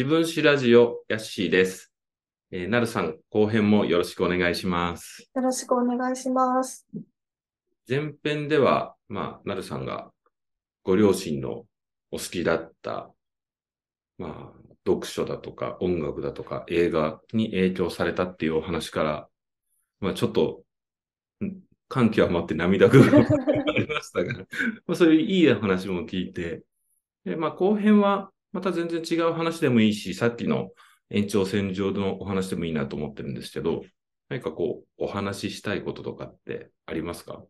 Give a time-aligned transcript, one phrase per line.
[0.00, 1.92] 自分史ラジオ、ヤッシーです。
[2.50, 5.28] えー、なるさん、後編もよろしくお願いします。
[5.34, 6.86] よろしくお願いします。
[7.86, 10.10] 前編では、まあ、なるさんが
[10.84, 11.66] ご両親の
[12.10, 13.10] お好きだった、
[14.16, 19.28] まあ、読書だとか音楽だとか映画に影響されたっていうお話から、
[20.00, 20.62] まあ、ちょっと、
[21.44, 21.58] ん
[21.88, 24.44] 感極まって涙ぐむ ことがありましたが、ま
[24.92, 26.62] あ、そういういい話も聞いて、
[27.26, 30.70] でまあ、後編はまた全然違う話でもいいし、さっきの
[31.10, 33.82] 延長線上のお話でもいいなと思ってるんですけど、
[34.28, 37.42] 何かこう、お話ししたいこととかってありますか？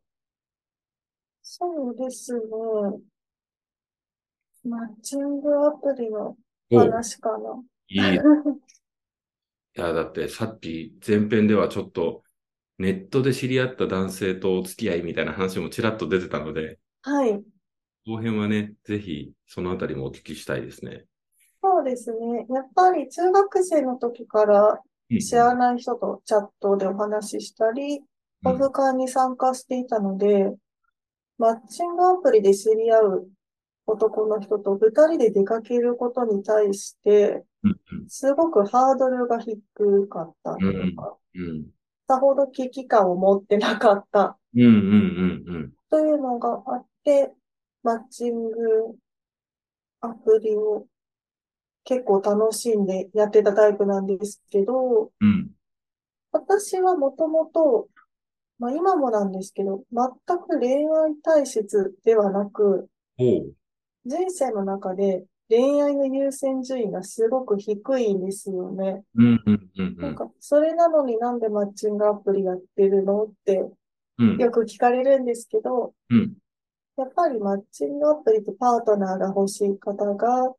[1.43, 2.41] そうですね。
[4.65, 6.37] マッチングアプリの
[6.71, 7.63] お話かな。
[7.89, 7.99] いい。
[9.77, 12.23] いや、だってさっき前編ではちょっと
[12.79, 17.43] ネットで知り合った男性とお付き合いみたいな話もちらっと出てたので、はい。
[18.11, 21.05] 後編はね、ぜひそのあたりもお聞きしたいですね。
[21.63, 22.45] そうですね。
[22.51, 24.81] やっぱり中学生の時から
[25.21, 28.01] 知らない人とチャットでお話ししたり、
[28.45, 30.53] オフ会に参加していたので、
[31.39, 33.29] マッチングアプリで知り合う
[33.87, 37.77] 男の人と二人で出かけることに対して、うん
[38.09, 39.57] すごくハードルが低
[40.09, 41.67] かったというか、うん
[42.09, 44.37] さほど危機感を持ってなかった。
[44.53, 44.59] と
[46.01, 47.33] いうのがあって、
[47.83, 48.59] マッチング
[50.01, 50.87] アプリを
[51.85, 55.51] 結構楽しんでやってたタイプなんですけど、うん。
[56.33, 57.89] 私はもともと、
[58.59, 62.89] まあ今もなんですけど、全く恋愛体質ではなく、
[64.07, 69.03] 人生の中で恋愛の優先順位がすごく低いんですよね。
[69.99, 73.69] なんか、それなのになんでマッチングアプリやってるのって
[74.19, 74.37] うん。
[74.37, 76.35] よく聞かれるんですけど、うん
[77.01, 80.55] やっぱりマッチングアプリってパートナーが欲しい方が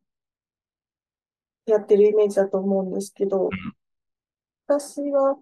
[1.67, 3.51] やってるイメージだと思うんですけど、
[4.65, 5.35] 私は、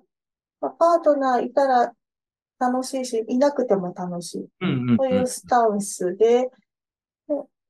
[0.59, 1.93] まあパートナーいたら
[2.59, 4.49] 楽しいし、いなくても楽しい。
[4.97, 6.49] というスタンスで、で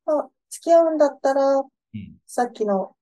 [0.07, 1.67] まあ、付き合うんだったら、うん。
[2.25, 2.95] さっきの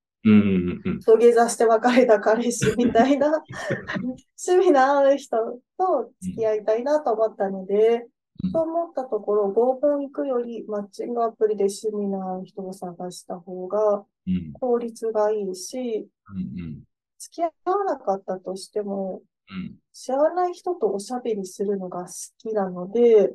[1.05, 3.27] 土下座して別れた彼氏みたいな
[4.45, 5.37] 趣味の合う人
[5.77, 8.07] と付き合いたいなと思ったので、
[8.43, 8.51] うん。
[8.51, 14.53] そう思ったところ、合コン行くよりマッチングアプリで趣味の人を探した方がうん。
[14.53, 16.83] 効率がいいし、うん
[17.19, 19.75] 付き合わなかったとしても、うん。
[19.91, 23.33] 知らない人とおしゃべりするのが好きなので、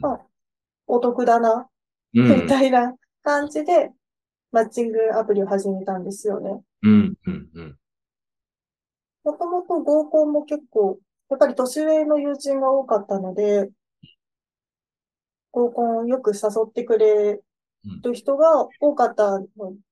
[0.00, 0.26] まあ、
[0.86, 1.68] お得だな、
[2.14, 2.42] うん。
[2.42, 3.90] みたいな感じで、
[4.52, 6.62] マッチングアプリを始めたんですよね。
[6.82, 7.78] うんうんうん。
[9.24, 13.68] もともと合コンも結構、やっぱり年上の友人が多かったので、
[15.52, 17.40] 合コンよく誘ってくれ
[18.02, 19.46] る人が多かったの、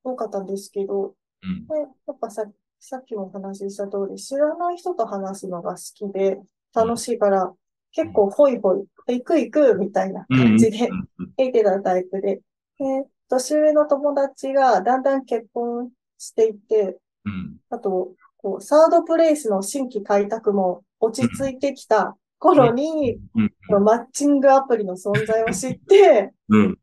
[0.04, 1.66] 多かったんですけど、うん。
[1.66, 1.74] で
[2.06, 2.44] やっぱさ、
[2.78, 6.38] さっきもお話しした通り、知らない人と話すのが好きで、
[6.74, 7.52] 楽しいから、
[7.92, 8.84] 結構ホイホイ、
[9.14, 10.88] 行く行く、みたいな感じで、
[11.36, 12.42] 言ってたタイプで、で、
[13.28, 17.56] 年上の友達がだんだん結婚していって、うん。
[17.70, 26.78] あと、こう、サードプレイスの新規開拓も落ち着いてきた頃に、うんこのマッチングアプリの存在を知って、うん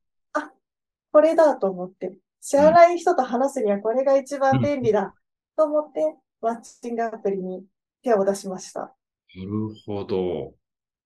[1.11, 5.13] これだと思って、知らない人と話すにはこれが一番便利だ
[5.55, 7.63] と思って、マッチングアプリに
[8.01, 8.95] 手を出しました。
[9.35, 9.49] なる
[9.85, 10.53] ほど。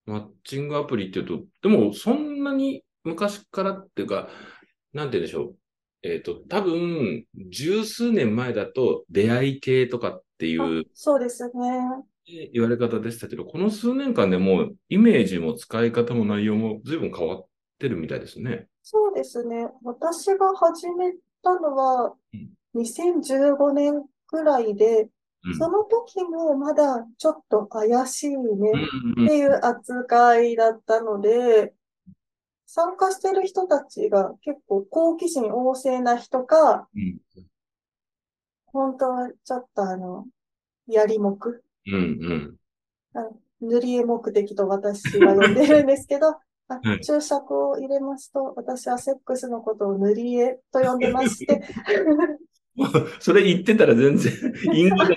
[0.06, 4.30] マッチングアプリっていうと、でもそんなに昔からっていうか、
[4.94, 5.56] なんて言うんでしょう。
[6.04, 11.52] えっと、多分、十数年前だと出会い系とかっていあうそうですね。
[12.28, 17.46] 言われ方でしたけど、この数年間でもうイメージも使い方も内容も随分変わっ
[17.80, 18.68] てるみたいですね。
[18.84, 19.70] そうですね。
[19.84, 25.10] 私が始めたのはうん2015年くらいで、
[25.46, 28.72] うんその時もまだちょっと怪しいね
[29.18, 31.74] うんっていう扱いだったので、
[32.66, 37.18] 参加してる人たちが結構好奇心旺盛な人か、うん
[38.66, 40.26] 本当はちょっとあの、
[40.88, 42.56] やりもく、うんうん。
[43.14, 43.30] あ
[43.62, 46.36] 塗り絵目的と私は呼んでるんですけど、
[46.70, 47.02] あはい。
[47.02, 51.64] 注釈を入れますと、私はセックスのことを塗り絵と呼んでまして、
[53.20, 54.34] それ言ってたら全然、
[54.74, 55.16] 隠語で。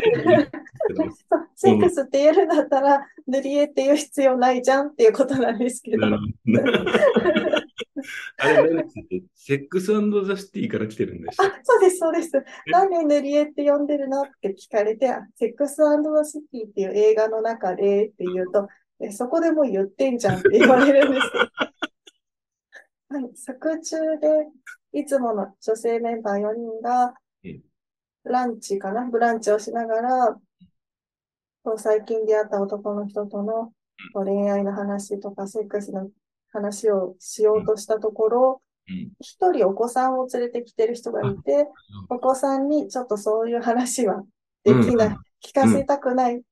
[1.56, 6.06] セックスって言えるんだったら、塗り絵って言う必要ないじゃんっていうことなんですけど
[8.38, 12.30] あれ、何でセックスザ・シティから来てるんでしたっあ、そうです、そうです。
[12.66, 15.84] なんで塗り絵って呼んでるのって聞かれて、あセックスザ・
[16.24, 18.68] シティっていう映画の中でって言うと、
[19.00, 21.44] えそこでもう言ってんじゃんって言われるんですけど。
[23.10, 24.46] はい、作中で、
[24.92, 27.14] いつもの女性メンバー4人が
[27.44, 27.62] うん、
[28.24, 29.06] ランチかな？
[29.06, 30.40] ブランチをしながら、
[31.76, 33.72] 最近出会った男の人との
[34.14, 36.08] 恋愛の話とかセックスの
[36.52, 39.12] 話をしようとしたところ、うん。
[39.20, 41.66] 一人お子さんを連れてきてる人がいて、
[42.08, 44.24] お子さんにちょっとそういう話は
[44.64, 46.44] できない、うん聞かせたくないって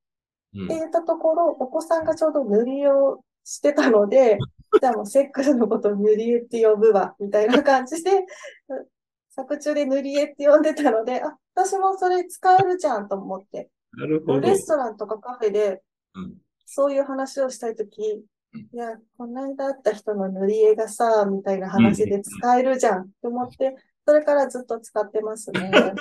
[0.54, 0.68] うん。
[0.68, 4.38] 言ったところ、お子さんがちょうど塗り絵をしてたので、
[4.80, 8.24] じゃあもうセックスのことを塗り絵って呼ぶわ、みたいな感じで、
[9.28, 14.40] 作中で塗り絵って呼んでたので、あ、私もそれ使えるじゃんと思って、なるほど。
[14.40, 15.82] レストランとかカフェで
[16.14, 16.34] うん、
[16.64, 18.24] そういう話をしたいとき、
[18.54, 25.70] いうんや、この間会った人の塗り絵がさ、みたいな話で使えるじゃんって思って、それからずっと使ってますね。
[25.74, 25.94] あ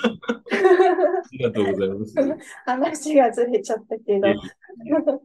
[1.31, 2.15] りがとうございます。
[2.65, 4.27] 話がずれちゃったけど。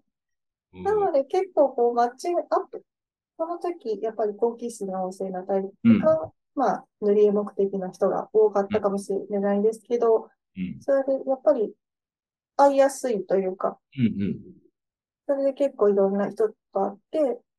[0.74, 2.82] うんなので結構こうマッチングアップ。
[3.36, 10.80] その時、やっぱり好奇心旺盛なタイプうんが、まあ、塗り絵目的な人が多かったかもしれないんですけど、うん。
[10.80, 11.74] それでやっぱり
[12.56, 14.61] 会いやすいというか、うん。
[15.34, 17.18] それで結構いろんな人と会って、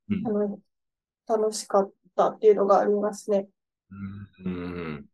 [0.09, 0.59] うんあの、
[1.27, 3.47] 楽しかったっていうのがありますね。
[4.43, 4.51] うん。
[4.51, 4.51] う
[4.99, 5.05] ん。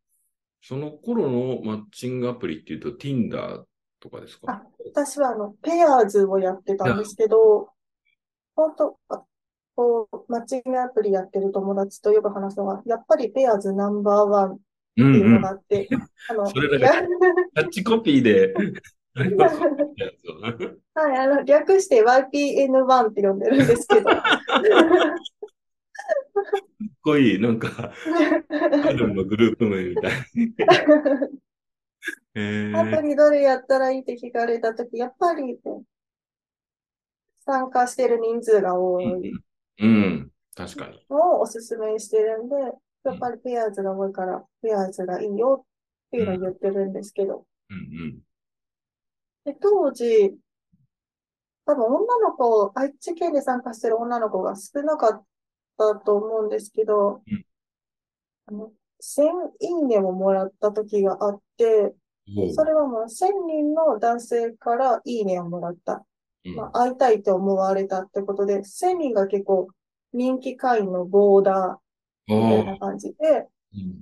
[0.61, 3.63] その頃のマッチングアプリっていうと Tinder
[3.99, 4.51] とかですか？
[4.51, 4.61] あ
[4.93, 7.69] 私はあの、ペアーズをやってたんですけど、
[8.55, 9.23] 本当あ
[9.75, 14.61] こう、マッチングアプリやってる友達とよく話すのは、やっぱりペアーズナンバーワンって
[14.97, 15.33] うんいううん。
[15.35, 15.87] のがあって、
[16.29, 16.91] あの、それだけや
[17.55, 18.53] キャッチコピーで
[19.15, 19.25] は
[21.13, 24.09] い、あの、略して YPN1 って呼んでるんですけど。
[24.09, 24.21] かっ
[27.01, 27.39] こいい。
[27.39, 27.91] なんか、
[28.49, 30.11] アイドルのグループ名みたい。
[32.35, 35.59] えアプー、リどれやったらいいって聞かれたとき、やっぱり、
[37.45, 39.33] 参加してる人数が多い
[39.79, 40.29] うん。
[40.55, 41.03] 確かに。
[41.09, 42.55] のをおすすめしてるんで、
[43.03, 45.65] やっぱりペアーズが多いから、ペアーズがいいよ
[46.07, 47.45] っていうのを言ってるんですけど。
[47.69, 48.19] うん
[49.49, 50.37] で、当時、
[51.65, 55.23] 多分女の子、愛知県で参加してる女の子が少なかっ
[55.77, 57.45] たと思うんですけどうん、
[58.45, 59.23] あの、1000
[59.59, 61.95] いいねをもらった時があって、
[62.27, 62.53] うん。
[62.53, 66.05] それはもう1000人の男性からいいねをもらった。
[66.45, 69.67] うんまあ、会いたいと思われたってことで、1000人が結構
[70.13, 74.01] 人気会員のボーダーみたいな感じで、うん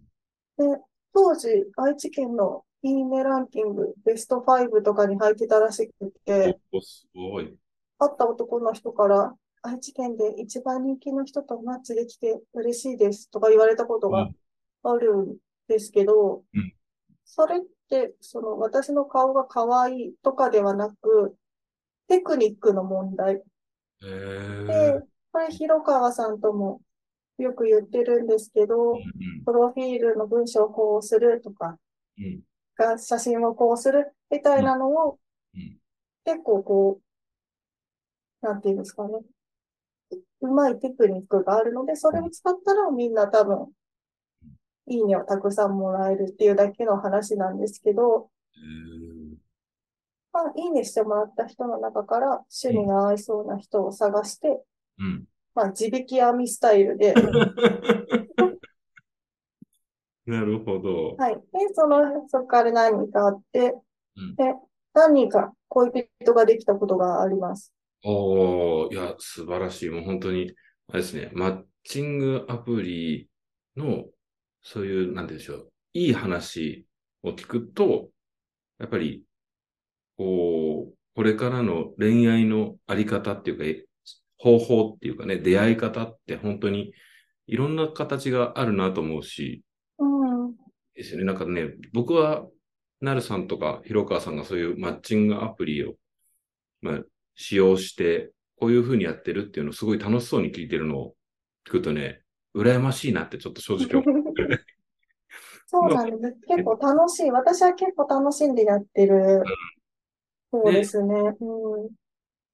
[0.58, 0.82] で、
[1.14, 1.48] 当時、
[1.78, 7.58] 愛知県のいいねランキング、ベスト5とかに入ってたらしくて、お、すごい。
[8.00, 14.30] 会った男の人から、愛知県で一番人気の人とマッチできて嬉しいですとか言われたことが
[14.84, 15.38] あるん
[15.68, 16.74] ですけどうん、
[17.26, 21.36] それって、その私の顔が可愛いとかではなく、
[22.08, 23.42] テクニックの問題。
[24.04, 25.02] えー、で、
[25.32, 26.82] これ、広川さんとも
[27.38, 29.02] よく言ってるんですけど、うん
[29.46, 31.78] プロフィールの文章をこうするとか、
[32.18, 32.42] うんうん
[32.78, 35.20] が写真をこうするみたいなのを
[35.56, 35.78] うん
[36.28, 37.00] 結構こ
[38.42, 39.14] う、なんていうんですかね。
[40.42, 43.68] うまいテクニックがあるので、それを使ったらみんな多分、
[44.88, 49.38] いいねをたくさんもらえるっていうだけの話なんですけど、えー
[50.34, 52.28] まあ、いいねしてもらった人の中から
[52.64, 54.62] 趣味が合いそうな人を探して、
[55.00, 55.24] うん。
[55.56, 57.16] まあ、地引き網スタイルで、
[60.28, 61.16] なるほど。
[61.18, 61.36] はい。
[61.36, 61.42] で、
[61.74, 63.74] その、そこから何人かあって、
[64.18, 64.54] うんで、
[64.94, 67.74] 何人か恋人ができたことがあります。
[68.04, 69.90] おー、いや、素晴らしい。
[69.90, 70.54] もう本当に、
[70.90, 73.30] あれですね、マッチングアプリ
[73.78, 74.06] の、
[74.62, 76.86] そういう、なんて言うんでしょう、いい話
[77.24, 78.10] を聞くと、
[78.80, 79.24] やっぱり、
[80.18, 83.86] こう、これからの恋愛のあり方っていうか、え
[84.40, 86.94] 方法っていうかね、出会い方って本当に
[87.48, 89.67] いろんな形があるなと思うし、うん。
[90.98, 91.26] ですよね。
[91.26, 92.48] なんかね、僕は、
[93.00, 95.94] なるさんとか、広川さんがそういうマッチングアプリを、
[96.82, 97.04] まあ、
[97.36, 101.14] 使用して、こういう風にやってるっていうのをすごい楽しそうに聞いてるのを
[101.68, 102.24] 聞くとね、
[102.56, 104.24] 羨ましいなってちょっと正直思う。
[105.68, 106.38] そうなんです。
[106.48, 107.30] 結構楽しい。
[107.30, 109.44] 私は結構楽しんでやってる
[110.52, 111.14] そうですね。
[111.40, 111.90] うん。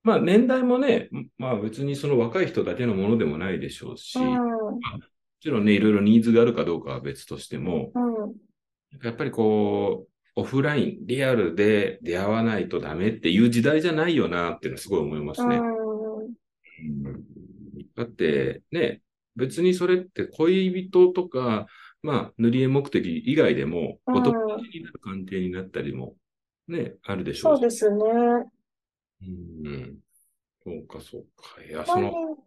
[0.04, 4.80] まあ年代もね、まあ別にその若い人だけのものでもないでしょうし、もうん。
[5.44, 8.36] ちろんね、いろいろニーズがあるかどうかは別としても、うん。
[9.04, 15.58] やっぱりこう、オフライン、リアルで出会わないとダメっていう時代じゃないよなっていうのはすごい思いますね。
[15.58, 16.26] うん。
[16.26, 17.24] うん
[17.96, 19.02] だってね、
[19.36, 21.68] 別にそれって恋人とか、
[22.02, 26.16] まあ塗り絵目的以外でも、うんお友達になる関係になったりも、
[26.70, 28.04] ね、あるでしょそううですね。
[29.22, 29.98] うん。
[30.64, 31.62] そうか、そうか。
[31.62, 32.38] いや、そ何の、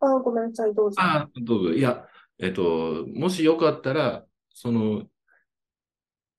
[0.00, 0.96] あ、ごめんなさい、どうぞ。
[0.98, 1.74] あ、どうぞ。
[1.74, 2.06] いや、
[2.38, 5.04] えっと、もしよかったら、その、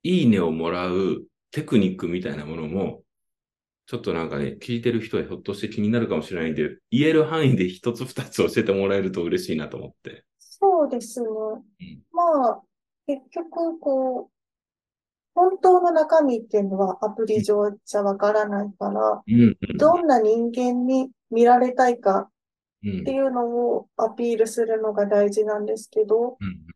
[0.04, 3.04] いいねをもらうテクニックみたいなものも、
[3.88, 10.26] ちょっとなんかね、聞いてる人はひょっとして気になるかもしれないんで、言える範囲で一つ二つ教えてもらえると嬉しいなと思って。
[10.40, 11.28] そうですね。
[11.28, 12.62] うんまあ、
[13.08, 14.38] 結局、こう、
[15.34, 19.78] 本当の中身っていうのはアプリ上じゃわからないから、うん、うん。
[19.78, 22.28] どんな人間に見られたいかうん
[23.02, 26.68] っていうのをアピールするのが大事なんですけど、うん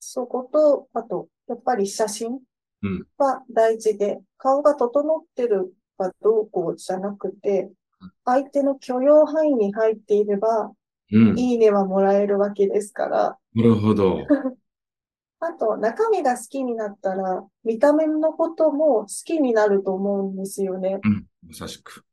[0.00, 2.38] そこと、あと、やっぱり写真
[2.82, 7.70] うんは大事で、顔が整ってるかどうこうじゃなくて、
[8.24, 10.72] 相手の許容範囲に入っていれば、
[11.10, 11.38] うん。
[11.38, 14.18] いいねはもらえるわけですから、なるほど。
[15.40, 21.00] あと、中身が好きになったら、見た目のことも好きになると思うんですよね。
[21.02, 21.26] うん。
[21.46, 22.04] まさしく。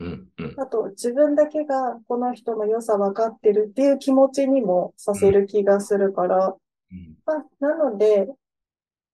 [0.00, 0.54] うん、うん。
[0.58, 6.56] あと、自分だけがこの人の良さ分かってるっていう気持ちにもさせる気がするから、
[6.90, 8.26] うん、まあ、なので、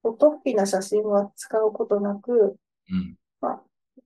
[0.03, 2.57] こう突飛な写真は使うことなく、
[2.91, 3.17] うん。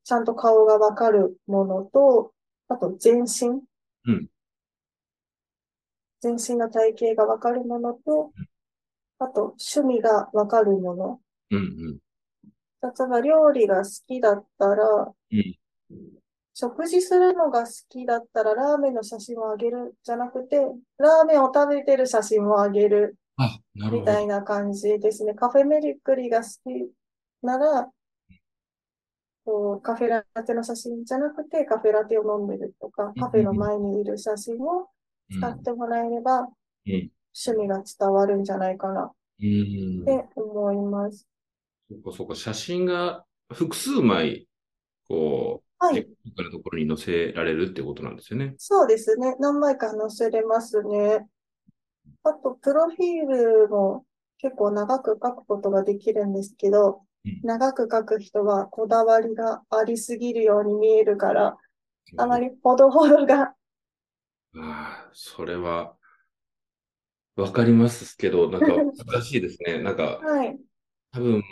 [0.03, 2.33] ちゃんと顔が分かるものと、
[2.69, 3.63] あと全身。
[4.07, 4.29] うん
[6.23, 8.33] 全身の体型が分かるものと、
[9.19, 11.21] あと趣味が分かるもの。
[11.51, 11.99] うん、うん。
[12.83, 15.57] 例えば料理が好きだったら、うん
[16.55, 20.59] 食事するのが好きだったらラーメンの写真をあげるじゃなくて、
[20.99, 24.01] ラーメンを食べてる写真をあげるあ、なるほど。
[24.01, 25.35] みたいな感じですね。
[25.35, 26.93] カフェメリクリが好き
[27.43, 27.91] なら、
[29.45, 34.89] こうカフェラテの写真じゃなくてカフェラテを飲んでるとか、カフェの前にいる写真を
[35.31, 36.49] 使ってもらえれば、
[36.87, 37.11] うん。
[37.47, 40.05] 趣味が伝わるんじゃないかなっうん。
[40.05, 41.27] て思います。
[41.91, 44.47] そっかそっか、写真が複数枚、
[45.09, 45.95] こう、はい。
[45.95, 48.55] テクニックなところに載せられるってことなんですよね。
[48.59, 49.35] そうですね。
[49.41, 51.27] 何枚か載せれますね。
[52.23, 54.05] あと、プロフィールも
[54.39, 61.57] 結構長く書くことができるんですけどうん、長く書く人はこだわりがありすぎるように見えるから、
[62.17, 63.55] あまりほどほどが、
[64.57, 65.97] ああ、それは、
[67.37, 68.69] わかりますけど、なんか
[69.07, 69.83] 難しいですね。
[69.83, 70.59] なんか、はい。
[71.13, 71.43] 多分、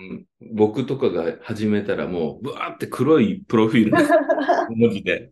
[0.53, 3.99] 僕とかが始めたらもう、ブワーって黒いプロフィールの
[4.77, 5.31] 文字で、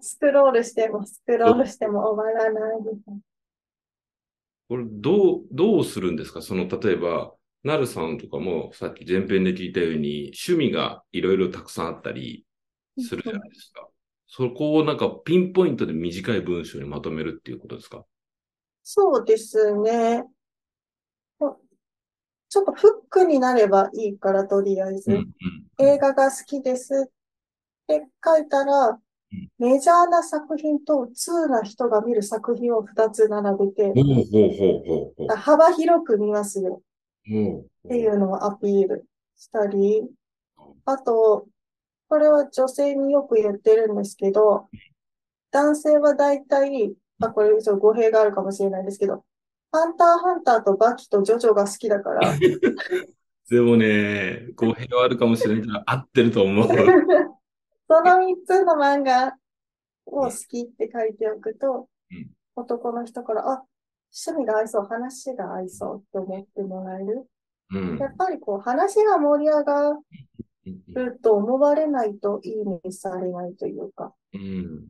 [0.00, 3.14] スクロールしてもスクロールしても終わらないみたい
[4.68, 6.42] これ、どう、どうするんですか？
[6.42, 7.32] その、例えば、
[7.62, 12.44] なるさんとかも、さっき前編で聞いたように、趣味がいろいろたくさんあったり
[12.98, 13.88] するじゃないですか。
[14.26, 18.04] そこをなんかピンポイントで短い文章にまとめるっていうことですか？
[18.82, 20.24] そうですね。
[22.48, 25.10] ちょっとフックになればいいから、とりあえず。
[25.78, 27.08] 映画が好きです。
[27.08, 27.10] っ
[27.86, 29.00] て書いたらん、
[29.58, 33.92] メジャーな作品と通な人が見る作品を2つ並べて。
[35.36, 36.82] 幅広く見ますよ。
[37.24, 40.08] っていうのをアピールしたり、
[40.86, 41.46] あと、
[42.08, 44.68] これは女性によく言ってるんですけど、
[45.50, 49.24] 男性は大体、あ、これちょっと語弊があるかもしれないですけど、
[49.70, 52.32] ハンターハンターとバキとジョジョが好きだから、
[53.50, 56.66] でもね、語弊はあるかもしれないけど、合ってると思う。
[57.90, 59.34] その3つの漫画
[60.06, 63.64] を好きって書いておくとうん、男の人から、あ、
[64.26, 67.28] 趣味が合いそう、話が合いそうって思ってもらえる。
[67.70, 67.98] うん。
[67.98, 69.98] やっぱりこう話が盛り上が
[70.94, 74.14] ると思われないといいねされないというか。
[74.32, 74.88] うん。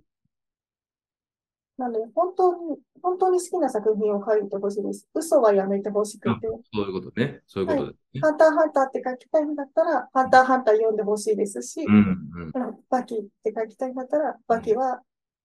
[1.78, 5.08] なので、本当に、本当に好きな作品を書いてほしいです。
[5.14, 6.48] 嘘はやめてほしくて。
[6.74, 7.40] そういうことね。
[7.46, 8.20] そういうことですね。
[8.20, 12.42] ハンターハンターって書きたいんだったら、ハンターハンター読んでほしいですし、うん、うん。
[12.52, 15.00] うんバキって書きたいんだったら、バキは、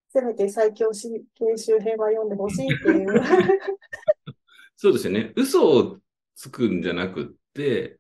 [0.10, 3.22] せめて最強死刑周辺は読んでほしいっていう。
[4.76, 5.34] そうですよね。
[5.36, 6.00] 嘘を
[6.36, 8.00] つくんじゃなくって、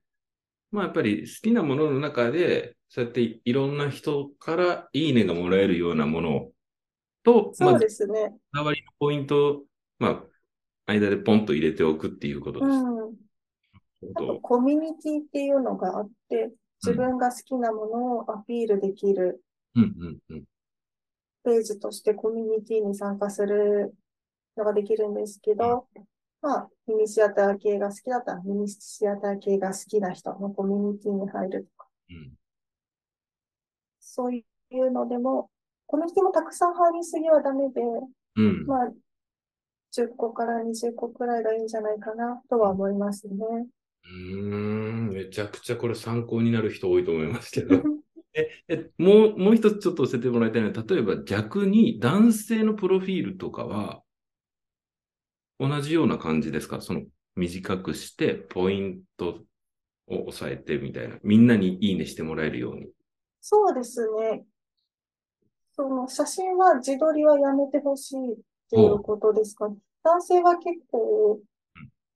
[0.71, 6.51] まあやっぱり好きなものの中で、そうやっていろんな人からいいねがもらえるようなもの
[7.23, 8.29] と、そうですね。
[8.29, 9.63] こだわりのポイントを、
[9.99, 10.23] まあ、
[10.85, 12.69] 間でポンと入れておくっていうことです。
[12.71, 13.15] うん。
[14.15, 16.51] あと、コミュニティっていうのがあって、
[16.83, 19.41] 自分が好きなものをアピールできる
[19.75, 20.43] うん、うん、うん。
[21.43, 23.95] ページとしてコミュニティに参加する
[24.57, 25.87] のができるんですけど、
[26.41, 32.33] まあ、ミニシアター系が好きだったら、ミニシアター系が好きな人のコミュニティに入るとか、うん
[34.15, 35.49] そういうのでも、
[35.93, 37.79] コミュニティもたくさん入りすぎはダメで、
[38.35, 38.65] うん。
[38.65, 38.91] まあ、
[39.91, 43.35] 10個から20個くらいがいいんじゃないかなとは思いますね。
[44.03, 47.83] うーん、めちゃくちゃこれ参考になる人多いと思いますけど。
[48.33, 54.01] え、え、もう、もう一つちょっと教えてもらいたいのは、例えば逆に男性のプロフィールとかは、
[55.59, 56.81] 同じような感じですか？
[56.81, 57.03] その
[57.35, 59.43] 短くして、ポイント
[60.07, 61.19] を抑えてみたいな。
[61.21, 62.87] みんなにいいねしてもらえるように。
[63.41, 64.43] そうですね。
[65.75, 68.35] その写真は自撮りはやめてほしいっ
[68.69, 69.69] ていうことですか？
[69.69, 69.75] ね。
[70.03, 71.39] 男性は結構、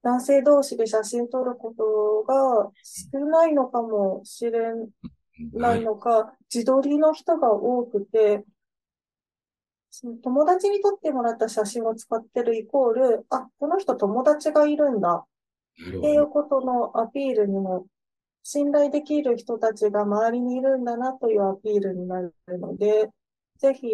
[0.04, 4.74] 男性同士で写真撮ることが少ないのかもしれ
[5.54, 8.44] ないのか、自撮りの人が多くて、
[9.90, 15.26] その友達に撮ってもらった写真を使ってるイコール、あ、この人友達がいるんだ
[15.76, 17.88] っていうことのアピールにも、
[18.44, 23.10] 信頼できる人たちが周りにいるんだなというアピールになるので、
[23.60, 23.88] ぜひ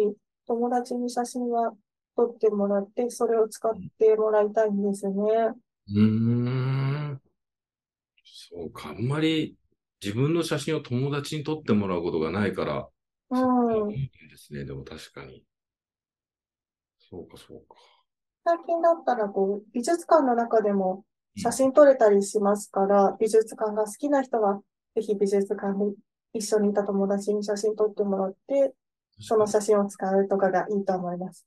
[0.46, 1.72] 友達に写真は
[2.16, 5.14] 撮ってもらって、それを使ってもらいたいんですね。
[5.88, 7.20] うーん。
[8.24, 9.56] そうか、あんまり
[10.02, 12.88] 自分の写真を友達に撮ってもらうことがないから、
[13.30, 13.90] うん。
[13.92, 15.44] いいですね、でも確かに。
[16.98, 17.76] そうか、そうか。
[18.44, 21.04] 最近だったら、こう、美術館の中でも
[21.36, 24.60] 写真撮れたりしますから、美術館が好きな人は、
[24.94, 25.94] ぜひ美術館で
[26.34, 28.74] 一緒にいた友達に写真撮ってもらって、
[29.18, 31.46] その写真を使うとかがいいと思います。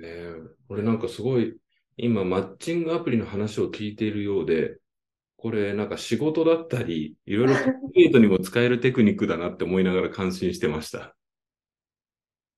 [0.00, 0.34] ねえ、
[0.68, 1.56] 俺なんかすごい、
[1.96, 4.78] 今、マッチングアプリの話を聞いているようで、
[5.36, 11.16] これなんか仕事だったり、いろいろプライベートにも使えるテクニックだなって思いながら感心してました。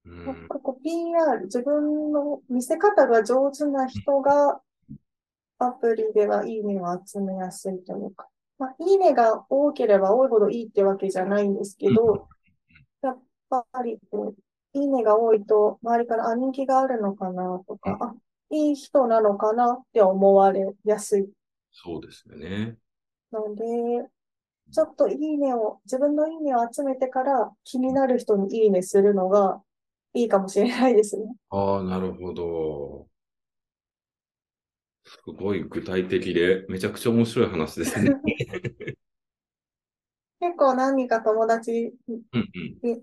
[0.04, 4.60] うん、ここ PR、自分の見せ方が上手な人が、
[5.58, 8.26] アプリではいいねを集めやすいというか、
[8.58, 12.28] まあ、いいねが多ければ多いほどいいってわけじゃないんですけど、
[13.72, 13.98] ぱり
[14.74, 18.14] いいねが多いと、周りから、あ、人気があるのかなとか、あ、
[18.50, 21.28] いい人なのかなって思われやすい
[21.72, 22.76] そうですよね。
[23.32, 23.64] ので、
[24.72, 29.60] ちょっといいねを、自分のいいねを集めてから気になる人にいいねするのが
[30.14, 31.24] いいかもしれないですね。
[31.50, 33.06] ああ、なるほど。
[35.04, 38.16] すごい具体的で、めちゃくちゃ面白い話ですね。
[40.40, 42.22] 結構何人か友達うん
[42.84, 43.02] うん。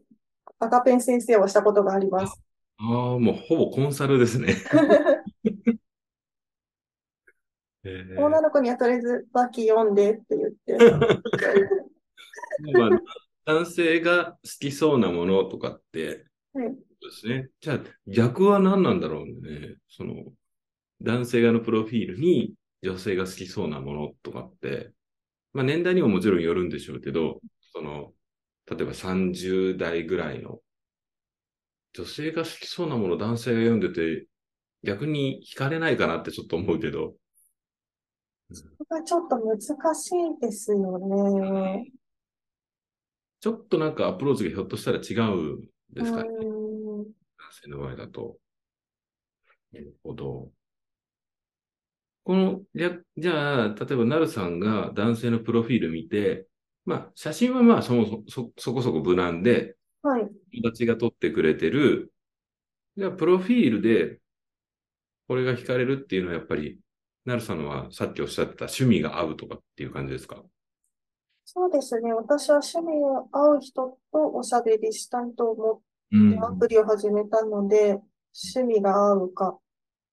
[0.59, 2.41] に赤ペン先生をしたことがあります。
[2.77, 4.55] ああ、もうほぼコンサルですね。
[7.85, 10.77] えー女の子にはとりあえずバキ読んでって言って。
[12.73, 12.89] まあ
[13.45, 17.49] 男性が好きそうなものとかって、はいそうですね。
[17.61, 19.77] じゃあ、逆は何なんだろうね。
[19.87, 20.15] その、
[21.01, 24.91] 男性側のプロフィールに女性が好きそうなものとかって、
[25.53, 27.39] まあ年代にももちろんよるんでしょうけど、
[27.73, 28.13] その、
[28.69, 30.59] 例えば30代ぐらいの
[31.93, 34.27] 女性が好きそうなもの男性が読んでて、
[34.83, 37.15] 逆に惹かれないかなってちょっと思うけど、
[38.51, 39.59] それがちょっと難
[39.95, 41.91] しいですよね。
[43.41, 46.29] ちょっとなんかアプローチがひょっとしたら違うんですかね。
[46.29, 47.07] 男
[47.63, 48.37] 性の場合だと。
[49.71, 50.51] なるほど。
[52.23, 56.48] この、じゃあ、例えば、なるさんが男性のプロフィール見て、
[56.89, 60.23] まあ、写真はまあ、そもそも、そ、そこそこ無難で、はい。
[60.53, 62.11] 友達が撮ってくれてる、
[62.97, 64.19] じゃあ、プロフィールで、
[65.27, 66.79] これが惹かれるっていうのは、やっぱり、
[67.25, 70.43] なるさんはさっきおっしゃってた趣味が合うとかっていう感じですか？
[71.45, 72.13] そうですね。
[72.13, 77.99] 私は趣味を合う人とおしゃべりしたいと思うんってアプリを始めたので、
[78.55, 79.59] 趣味が合うか。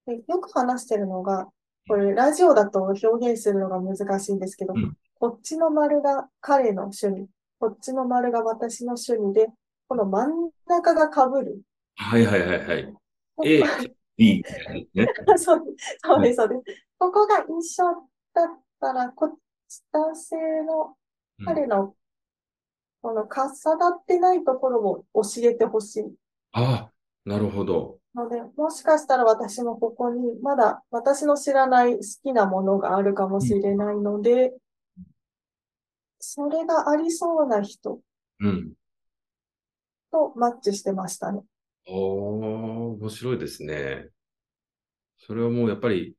[0.07, 1.49] でよく話してるのが、
[1.89, 9.49] これラジオだと表現するのが難しいんですけどうん、こっちの丸が彼の趣味、こっちの丸が私の趣味で、
[9.89, 11.63] この真ん中が被る。
[11.97, 12.95] はいはいはいはい。
[13.45, 13.63] A、
[14.17, 14.45] B
[14.95, 15.09] ね。
[15.37, 15.65] そう
[16.05, 16.63] そうです、そうです。
[16.99, 17.85] ここが一緒
[18.35, 19.35] だったら、こっ
[19.69, 20.97] ち、男性の
[21.45, 21.95] 彼の、
[23.01, 26.15] この重なってないところを教えてほしい
[26.53, 26.93] ああ、
[27.25, 27.99] なるほど。
[28.15, 34.53] ので、もしかしたら私もここにまだ私の知らない好きなものがあるかもしれないので、
[36.19, 38.01] それがありそうな人
[38.41, 38.73] うん。
[40.11, 41.43] とマッチしてましたね。
[41.89, 44.09] おー、面白いですね。
[45.19, 46.17] それはもうやっぱり、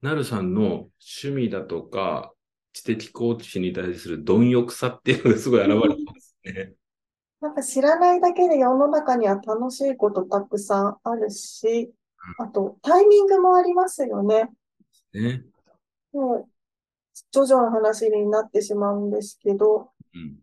[0.00, 0.88] なるさんの
[1.24, 2.32] 趣味だとか、
[2.72, 6.74] 知的好奇心に対する貪欲さっていうのがすごい現れてますね。
[7.40, 11.92] なんか知らないだけで世の中には楽しいことたくさんあるし、
[12.38, 14.48] あとタイミングもありますよね。
[15.12, 15.44] ね。
[16.12, 16.48] もう、
[17.32, 20.38] ジョジョの話になってしまうんですけど、うん。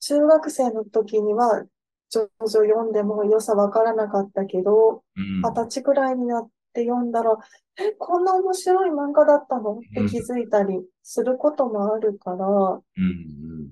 [0.00, 1.64] 中学生の時には、
[2.10, 5.42] ジョジョ読んでも良さわからなかったけど、うん。
[5.42, 7.36] 二十歳くらいになって読んだら、
[7.78, 9.78] え、こんな面白い漫画だったの？
[9.78, 13.70] って気づいたりすることもあるから、うん。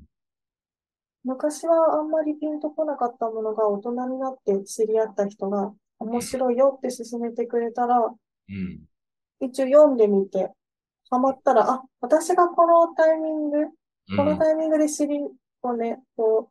[1.22, 8.80] 昔はあんまりピンとこなかったものが大人になって知り合った人が面白いよって勧めてくれたら、うん。
[9.40, 10.50] 一応読んでみて、
[11.10, 13.58] ハマったら、あ、私がこのタイミング
[14.10, 15.18] うんこのタイミングで知り
[15.62, 16.50] をね、こう、好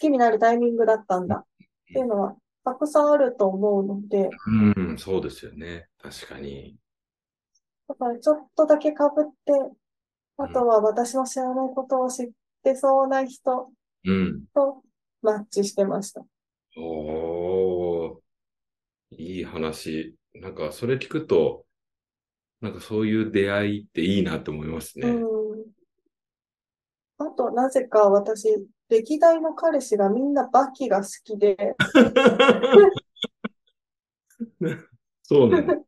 [0.00, 1.46] きになるタイミングだったんだっ
[1.92, 4.30] ていうのは、たくさんあると思うので、
[4.74, 5.88] うん、そうですよね。
[6.00, 6.78] 確かに。
[7.88, 8.96] だからちょっとだけ被っ
[9.44, 9.52] て、
[10.38, 12.30] あとは私の知らないことを知っ
[12.62, 13.70] てそうな人
[14.06, 14.44] うん。
[14.54, 14.82] と
[15.20, 16.22] マッチしてました。
[16.76, 18.16] おー、
[19.10, 20.16] いい話。
[20.34, 21.64] なんか、それ聞くと、
[22.64, 25.06] なんかそういう出会いっていいなと思いますね。
[25.06, 25.66] うん。
[27.18, 28.48] あと、なぜか私、
[28.88, 31.76] 歴代の彼氏がみんなバキが好きで、
[35.22, 35.74] そうなんだ。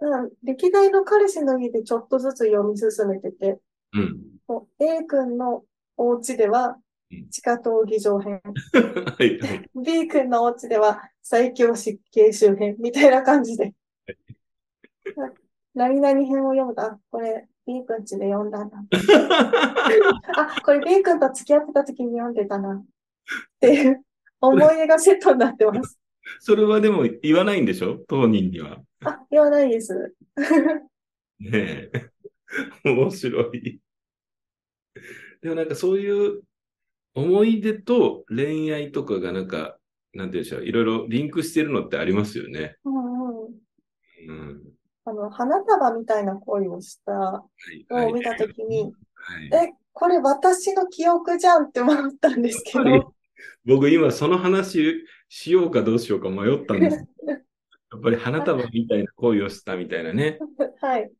[0.00, 3.58] うん歴代の彼氏の家でちょっとずつ読み進めてて、
[3.92, 4.38] うん。
[4.78, 5.64] A 君の
[5.96, 6.78] お家では
[7.10, 9.70] うん地下闘技場編、 はい、はい。
[9.74, 13.74] B 君のお家では最強失敬集編みたいな感じで。
[15.74, 18.76] 何々編を読むと、 あ、これ B 君家で読んだんだ。
[20.36, 22.74] あ、これ B 君と付き合ってた時に読んでたな。
[22.74, 22.82] っ
[23.60, 24.02] ていう
[24.40, 25.98] 思い出がセットになってます。
[26.40, 27.98] それはでも言わないんでしょ？
[28.08, 28.78] 当人には。
[29.04, 30.14] あ、言わないです。
[31.38, 32.10] ねえ。
[32.84, 33.80] 面白い。
[35.42, 36.42] でもなんかそういう
[37.14, 39.78] 思い出と恋愛とかがなんか、
[40.12, 42.76] なんて言うんでしょう、いろいろリンクしてるのってありますよね。
[42.84, 43.19] うん。
[45.10, 47.86] あの、花束みたいな恋をしたはい。
[47.90, 49.66] のを見たときに、はい。
[49.68, 53.14] え、これ私の記憶じゃんって思ったんですけはいど、
[53.64, 57.04] 僕今その話しようかどうしようか迷ったんです。
[57.26, 60.38] やっぱり花束みたいな恋をしたみたいなね。
[60.80, 61.10] はい。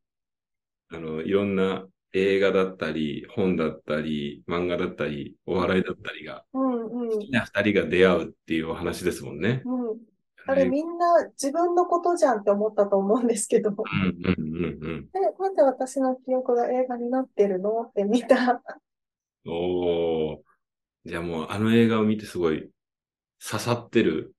[0.89, 9.61] あの、いろんな映画だったり、本だったり、漫画だったり、お笑いだったりが、うんうん好きな二人が出会うっていうお話ですもんね。
[9.65, 9.99] うん。
[10.47, 15.09] あれみんな自分のことじゃんって思ったと思うんですけど、うんうんうんうん。
[15.13, 17.83] え、なんで私の記憶が映画になってるの？
[17.83, 18.61] って見た。
[19.45, 20.37] おー。
[21.05, 22.69] じゃあもうあの映画を見てすごい
[23.43, 24.35] 刺さってる。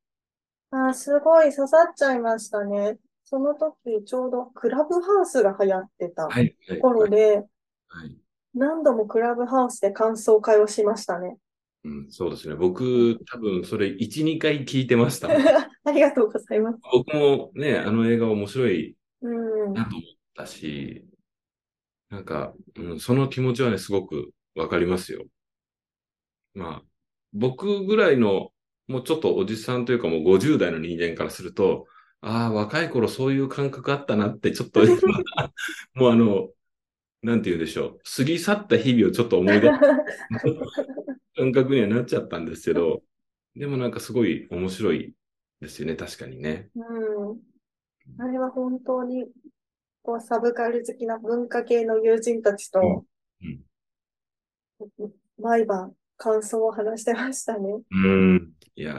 [0.70, 2.98] あー、すごい刺さっちゃいましたね。
[3.24, 6.56] その時ちょうどクラブハウスが流行ってたはい。
[6.68, 6.80] はい。
[6.80, 7.46] 頃で、
[7.88, 8.16] はい。
[8.54, 11.38] 何度もクラブハウスで感想会をしましたね。
[11.84, 12.54] うん、そうですね。
[12.54, 15.28] 僕、多分それ1、2回聞いてました。
[15.84, 16.78] ありがとうございます。
[16.92, 19.72] 僕もね、あの映画面白いうん。
[19.72, 20.02] なと思っ
[20.36, 21.04] たし、
[22.10, 25.24] なんか、うん、その気持ちはね、すごくわかりますよ。
[26.54, 26.82] まあ、
[27.32, 28.52] 僕ぐらいの、
[28.86, 31.86] もうちょっとおじさんというかもう50代の人間からすると、
[32.20, 34.96] ああ、若い頃そういう感覚あったなって、ちょっと今、
[35.94, 36.50] もうあの、
[37.22, 38.00] なんて言うんでしょう。
[38.16, 39.72] 過ぎ去った日々をちょっと思い出す
[41.36, 43.02] 感覚にはなっちゃったんですけど、
[43.56, 45.14] でもなんかすごい面白い
[45.60, 46.68] ですよね、確かにね。
[46.74, 47.38] うん。
[48.18, 49.26] あれは本当に、
[50.02, 52.80] こう、サブカル好きな文化系の友人たちと、
[53.42, 53.60] うん
[55.38, 57.68] 毎晩感想を話してましたね。
[57.90, 58.52] うん。
[58.74, 58.94] いや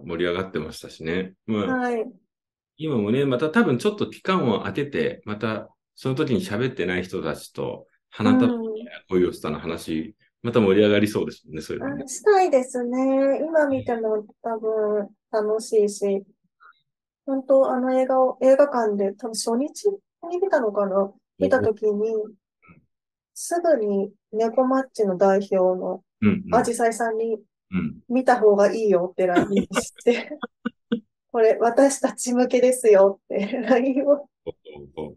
[0.00, 1.34] ー、盛り上がってましたしね。
[1.46, 2.04] まあ、はい。
[2.76, 8.62] 今もね、また多分ちょっと期間を空けて、またその時に喋ってない人たちと、花束うん
[9.08, 12.04] 恋をしたの話、また盛り上がりそうですね、そういうのね。
[12.04, 13.40] あしたいですね。
[13.48, 16.22] 今見ても多分楽しいし、
[17.24, 19.86] 本当あの映画を映画館で多分初日
[20.28, 21.10] に見たのかな？
[21.38, 22.12] 見たときに、
[23.32, 26.02] すぐに猫マッチの代表の。
[26.52, 27.38] アジサイさんに
[27.70, 28.00] うん。
[28.10, 30.38] 見た方がいいよって LINE して、
[31.32, 34.28] これ私たち向けですよって LINE を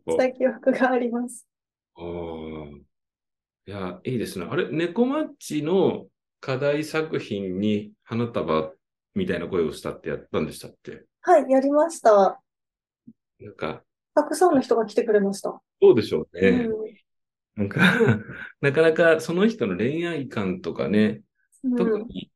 [0.08, 1.46] した記憶があります。
[1.98, 2.87] あー
[3.68, 4.48] いや、いいですね。
[4.50, 6.08] あれ、猫マッチの
[6.40, 8.72] 課題作品に花束
[9.14, 11.04] みたいな声をしたってやったんでしたっけ？
[11.22, 12.40] はい、やりました。
[13.42, 13.84] なんか、
[14.16, 15.62] たくさんの人が来てくれました。
[15.82, 16.50] どうでしょうね。
[16.50, 16.98] うん
[17.58, 17.82] なんか、
[18.62, 21.24] なかなかその人の恋愛観とかね、
[21.76, 22.32] 特に、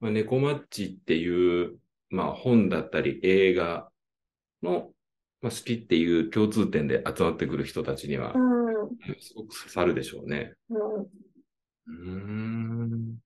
[0.00, 3.88] まあ、猫マッチっていう、まあ、本だったり映画
[4.60, 4.92] の、
[5.40, 8.59] まあ、好きっていう共通点で集まってくる人たちにはう、ん。
[8.90, 9.16] うん。
[9.20, 10.54] すごく刺さるでしょうね。
[10.68, 11.02] うん。
[11.02, 12.10] うー
[12.96, 13.18] ん。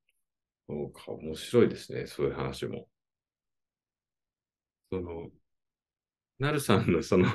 [0.66, 2.06] そうか、面白いですね。
[2.06, 2.88] そういう話も。
[4.90, 5.30] その、
[6.38, 7.26] なるさんのその、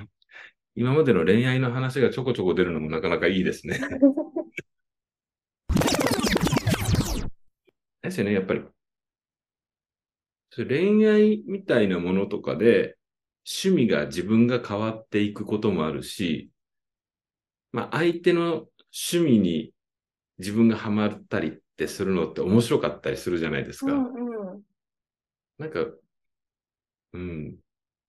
[0.76, 3.80] 今までの恋愛の話がちょこちょこ出るのもなかなかいいですね。
[8.02, 8.62] ですよね、やっぱり。
[10.66, 12.98] 恋愛みたいなものとかで、
[13.46, 16.52] 趣味が自分が変わっていくこともあるし、
[17.72, 18.68] まあ相手の
[19.14, 19.74] 趣味に
[20.40, 23.94] 自分がハマったりってするのって面白かったりするじゃないですか。
[23.94, 24.62] うんうん。
[25.58, 25.86] なんか、
[27.14, 27.58] うん。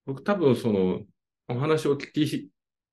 [0.07, 1.01] 僕多分その、
[1.49, 2.51] お話をお聞き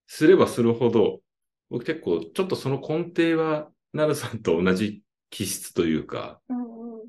[0.07, 1.21] すればするほど、
[1.69, 7.07] 僕結構ちょっとその根底は、なるさんと同じ気質というか、うんうん。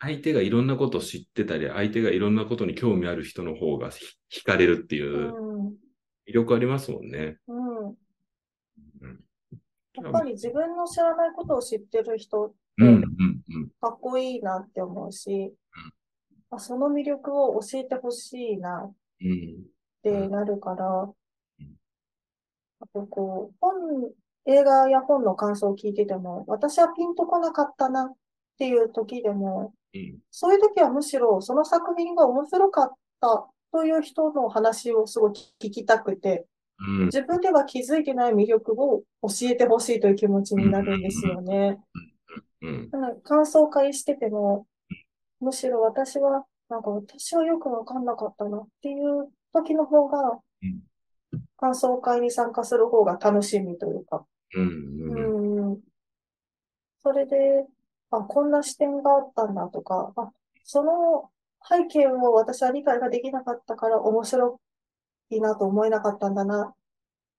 [0.00, 5.76] 相手がいろんなことを知ってたり、相手がいろんなことに興味ある人の方がひ惹かれるっていううん
[6.28, 7.38] 魅力ありますもんね。
[7.48, 7.56] うん。
[7.56, 7.67] うん
[10.02, 13.68] やっぱり自分の知らないことを知ってる人うんうんうん。
[13.80, 15.52] かっこいいなって思うし、
[16.50, 19.64] あその魅力を教えてほしいなっうん。
[20.02, 21.76] てなるからうん、
[22.80, 23.74] あとこう、本、
[24.46, 28.16] 映画や本の感想を聞いてても、私はピンとこなかったなっ
[28.58, 30.18] ていう時でも、うん。
[30.30, 36.46] そういう時はむしろその作品が面白かったという人の話をすごい聞きたくて、
[36.80, 37.04] うん。
[37.06, 41.80] 自分では気づいてない魅力を教えてほしいという気持ちになるんですよね。
[42.62, 42.90] うん。
[42.90, 44.66] だから感想会してても、
[45.40, 54.62] むしろ私は、なんか私はよくわかんなかったなっていう時の方がうん、感想会に参加する方が楽しみというか、う。
[54.62, 55.80] ん。
[57.02, 57.66] それで、
[58.10, 60.30] あ、こんな視点があったんだとか、あ、
[60.64, 61.30] その
[61.66, 64.60] 背景を私は理解ができなかったから面白
[65.30, 66.74] いなと思えなかったんだなっ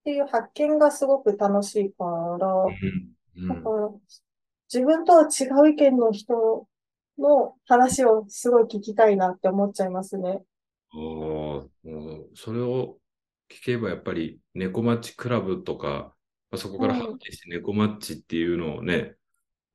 [0.03, 2.05] ていう発見がすごく楽しいか
[2.39, 3.47] ら、うん。
[3.47, 3.89] だから
[4.73, 6.67] 自分とは違う意見の人
[7.17, 10.41] の話をすごい聞きたいなって思っちゃいますね。
[10.91, 10.95] あ
[12.35, 12.97] それを
[13.49, 16.13] 聞けばやっぱり猫マッチクラブとか、
[16.51, 19.15] まあ、そこから発展して猫マッチっていうのをね、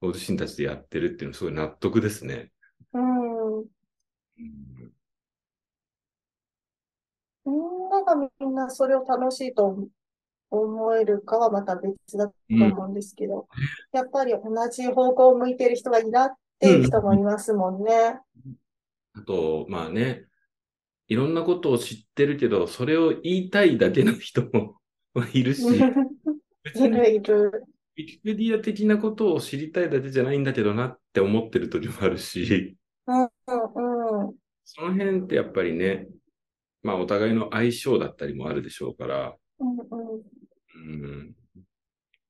[0.00, 2.50] ご自身たちでやってるっていうのはすごい納得ですね。
[2.92, 3.58] うん。
[3.58, 3.62] う
[7.50, 7.73] ん
[8.04, 9.88] がみんなそれを楽しいと
[10.50, 13.48] 思えるかはまた別だと思うんですけど、
[13.92, 18.20] やっぱり同じ方向を向いてる人がいいなっていう人もいますもんね。
[19.14, 20.24] あと、まあね、
[21.08, 24.76] いろんなことを知ってるけど、それを言いたいだけの人も
[25.32, 25.64] いるし、
[26.74, 27.64] いるいる。
[27.96, 34.34] ウィキペディア的なことを知りたいだけじゃないんだけどなって思ってる時もあるし、うんうんうん。
[34.64, 36.08] その辺ってやっぱりね、
[36.84, 39.34] まあお互いの相性だったりもあるでしょうから、
[40.76, 41.34] うん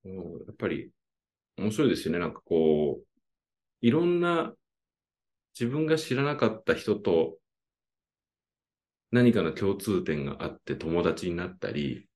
[0.05, 0.17] うん。
[0.47, 0.91] やっぱり
[1.57, 2.19] 面白いですよね。
[2.19, 3.05] なんかこう、
[3.81, 4.53] いろんな
[5.59, 7.37] 自分が知らなかった人と
[9.11, 12.09] 何かの共通点があって友達になったり、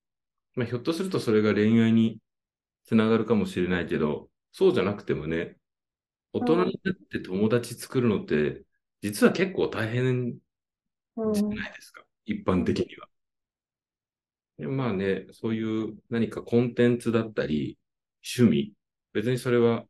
[0.54, 2.18] まあ、ひょっとするとそれが恋愛に
[2.84, 5.56] つながるかもしれないけど、そうじゃなくてもね、
[6.32, 8.64] 大人になって友達作るのって、
[9.02, 10.32] 実は結構大変
[11.32, 13.08] じゃないですか、一般的には。
[14.60, 17.78] でまあね、そういう何かコンテンツだったり、
[18.38, 18.74] 趣味、
[19.14, 19.84] 別にそれは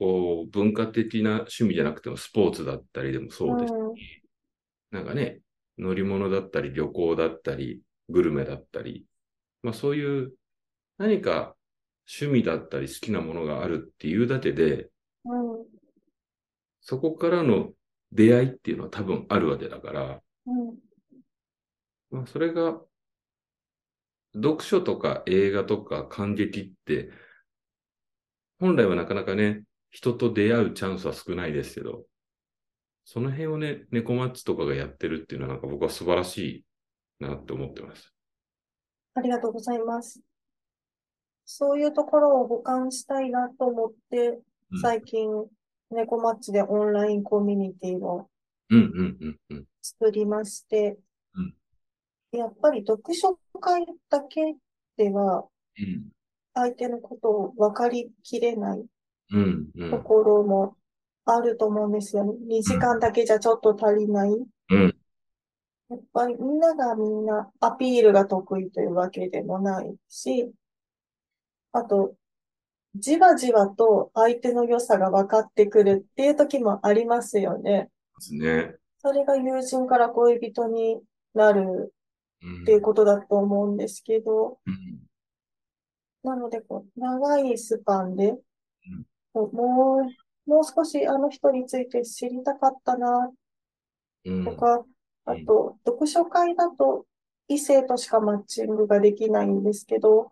[0.00, 3.74] こう文化的な趣味じゃなくてもスポーツだったりでもそうですし、
[4.92, 4.98] うん。
[4.98, 5.40] なんかね、
[5.78, 9.06] 乗り物だったり旅行だったり、グルメだったり、
[9.62, 10.32] まあそういう
[10.98, 11.54] 何か
[12.20, 14.88] 趣味だったり好きなものがあるっていうだけで、
[15.24, 15.66] うん。
[16.80, 17.70] そこからの
[18.10, 20.89] 出会いっていうのは多分あるわけだから、うん
[22.10, 22.80] まあ、それが、
[24.34, 27.10] 読書とか映画とか感激って、
[28.60, 32.04] 本来はなかなかね、人と出会うチャンスは少ないですけど、
[33.04, 36.64] その辺をね、猫マッチとかがやってるっていうのはなんか僕は素晴らし
[37.20, 38.14] いなって思ってます。
[39.14, 40.20] ありがとうございます。
[41.44, 44.28] そういうところを補完したいなと思って、
[44.70, 45.28] うん最近、
[45.90, 48.28] 猫マッチでオンラインコミュニティを
[48.68, 49.64] うんうんうんうん。
[49.82, 50.98] 作りましてうん、
[52.32, 54.54] やっぱり読書会だけ
[54.96, 55.46] では
[55.78, 56.10] うん
[56.54, 58.84] 相手のことを分かりきれない
[59.90, 60.76] ところも
[61.24, 62.32] あると思うんですよね。
[62.48, 64.30] 2時間だけじゃちょっと足りない。
[64.30, 64.96] うん
[65.90, 70.52] やっぱりみんながみんなアピールが得意というわけでもないし、
[71.72, 72.14] あと、
[72.94, 77.88] じわじわと相手の良さが分かってくるっていう時もありますよね。
[78.18, 78.76] ですね。
[78.98, 81.00] それが友人から恋人に
[81.34, 81.90] なるうん
[82.62, 85.00] っていうことだと思うんですけど、うん。
[86.22, 88.38] なのでこう、長いスパンで、
[89.32, 89.98] こうも
[90.46, 93.30] う、もう少しあの人について知りたかったな
[94.24, 94.84] うんとか、
[95.26, 95.46] あうん。
[95.46, 97.06] と、読書会だと
[97.48, 100.30] 異性としかマッチングができないんですけど、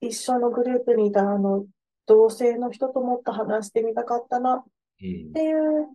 [0.00, 1.64] 一緒のグループにいたあの、
[2.06, 4.64] 同性の人ともっと話してみたかったなっ
[5.02, 5.88] うんていう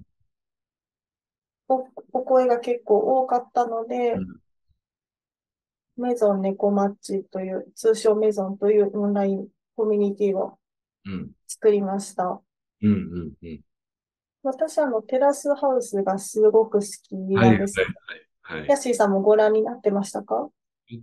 [1.70, 10.58] お、お声が結構多かったのでうん、メゾン猫マッチという、通称メゾンというオンラインコミュニティを
[11.06, 12.42] うん作りました。
[12.82, 13.62] うんうんうん
[14.42, 17.78] 私、あの、テラスハウスがすごく好きなんです。
[17.82, 17.90] はい
[18.42, 18.68] はい。
[18.70, 20.50] ヤッシーさんもご覧になってましたか？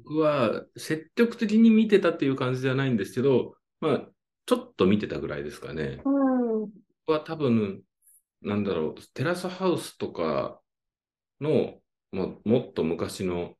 [0.04, 4.08] 僕は積極的に見てたっていう感じではないんですけど、まあ、
[4.46, 6.00] ちょっと見てたぐらいですかね。
[6.06, 6.62] うん。
[7.06, 7.82] は多分、
[8.42, 10.60] なんだろう、テラスハウスとか
[11.40, 11.74] の、
[12.12, 13.54] まあ、もっと昔の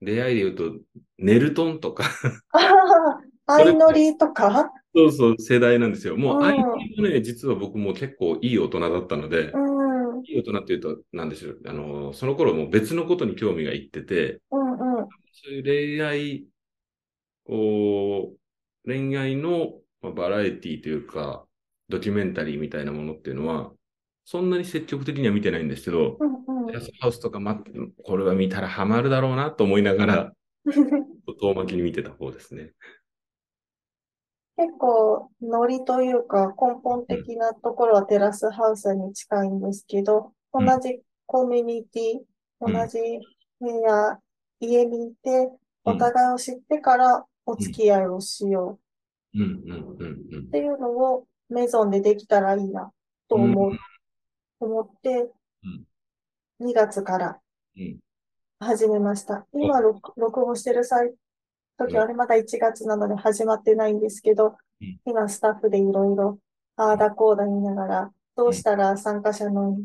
[0.00, 0.72] 出会いで言うと、
[1.18, 2.04] ネルトンとか。
[2.52, 4.70] ああ、相乗りとか？
[4.94, 6.16] そうそう、世代なんですよ。
[6.16, 6.42] もう、うん。
[6.42, 6.62] 相手
[7.00, 14.68] もね、実は僕も結構いい大人だったので、うん、うん、いい大人っていうと、なんでしょう、あの、その頃もう別のことに興味がいってて、うん。
[15.32, 16.46] そういう恋愛
[17.46, 18.32] を、
[18.84, 21.46] 恋愛のまあバラエティというか、
[21.88, 23.72] ドキュメンタリーみたいなものっていうのは、
[24.24, 26.66] そんなに積極的には見てないんですけど、うん、うん。
[26.66, 27.72] テラスハウスとか待って、
[28.04, 30.32] これは見たらハマるだろうなと思いながら、
[30.64, 32.72] 遠巻きに見てた方ですね。
[34.56, 42.18] 結構、ノリというか、根本的なところはテラスハウスに近いんですけど、うん同じコミュニティ、
[42.60, 42.74] うん。
[42.74, 42.98] 同じ
[43.58, 44.20] 部屋、
[44.60, 45.30] 家にいて、
[45.86, 45.94] うん。
[45.94, 48.82] お互いを知ってからお付き合いをしよう。
[50.48, 50.50] っ。
[50.50, 52.92] ていうのをメゾンでできたらいいな
[53.28, 53.72] と思う、
[54.66, 55.30] 思って、
[56.60, 57.40] 2月から
[57.76, 57.98] うん。
[58.60, 59.46] 始めました。
[59.52, 61.12] 今録、録音してる際、
[61.76, 66.38] 時はあれまだ1月なので始まってないんですけどうん、今スタッフでいろいろ、
[66.76, 69.78] ああだこうだ言いながら、どうしたら参加者の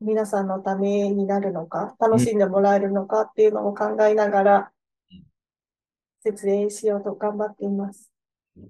[0.00, 4.72] 皆さんのためになるのか、楽しんでもらえるのかっていうのを考えながら
[5.10, 5.22] うん、
[6.22, 8.12] 設営しようと頑張っています。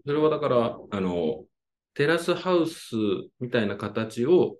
[0.06, 1.44] それはだから、あの、
[1.94, 2.94] テラスハウス
[3.40, 4.56] みたいな形を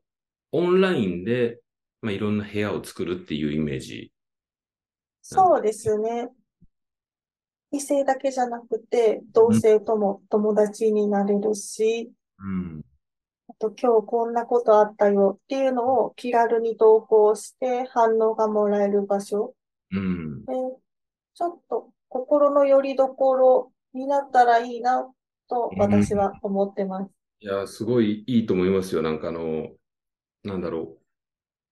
[0.52, 1.60] オンラインで、
[2.00, 4.12] まあ、いろんな部屋を作るっていうイメージ。
[5.22, 6.28] そうですね。
[7.70, 12.84] 異性だけじゃなくて、同性とも友達になれるし、うん。
[13.48, 19.54] あと今日こんなことあったよっていうのを気軽に投稿して反応がもらえる場所
[19.90, 20.44] うん。
[20.44, 20.52] で、
[21.34, 25.08] ちょっと心の拠り所になったらいいな
[25.48, 27.10] と私は思ってます。
[27.40, 29.02] いや、すごいいいと思いますよ。
[29.02, 29.68] なんかあの、
[30.44, 31.02] なんだろう。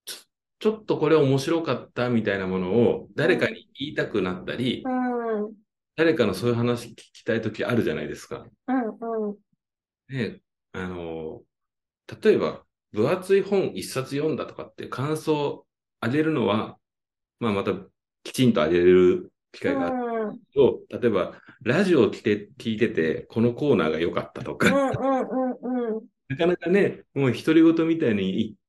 [0.05, 0.17] ちょ、
[0.59, 5.55] ちょっとこれ面白かったみたいなものを誰かに言いたくなったり、うん、うん、
[5.97, 8.47] 誰かのそういう話聞きたいときあるじゃないですか。
[8.69, 8.73] う
[9.33, 9.37] ん、
[10.09, 10.41] ね、
[10.73, 11.43] あの、
[12.23, 15.67] 例えば、分厚い本一冊読んだとかって感想を
[16.01, 16.77] あげるのは、
[17.39, 17.73] まあまた
[18.25, 26.07] きちんとあげれる機会があるうん、うん、けど、例えば、ラジオを聞いて、聞いてて、このコーナーが良かったとか、うん、うん、うん。
[26.29, 28.60] なかなかね、もう独り言みたいに言って、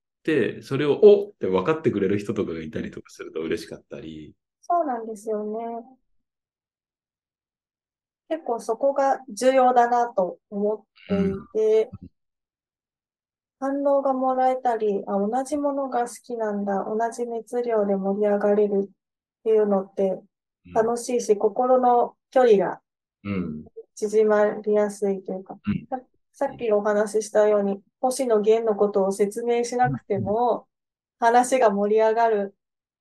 [0.61, 5.83] それをおって分かってくれる人とかがいたりとかすると嬉しかったり、そうなんですよね。
[8.29, 11.91] 結構そこが重要だなと思っていて、
[13.59, 18.89] 反応がもらえたり、あ、同じものが好きなんだ、同じ熱量で盛り上がれるっ
[19.43, 20.21] ていうのって
[20.65, 20.73] うん。
[20.73, 22.81] 楽しいし、心の距離が
[23.23, 25.87] うん、縮まりやすいというか、うん。
[25.89, 25.99] さ
[26.33, 30.67] さっきお話ししたように、星野源のことを説明しなくても、
[31.19, 32.55] 話が盛り上がる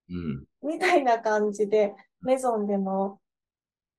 [0.08, 3.18] うん、みたいな感じで、メゾンでも、